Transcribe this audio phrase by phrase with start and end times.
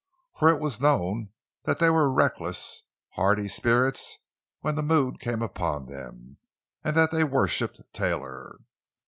[0.35, 1.29] For it was known
[1.65, 4.17] that they were reckless, hardy spirits
[4.61, 6.37] when the mood came upon them,
[6.83, 8.57] and that they worshiped Taylor.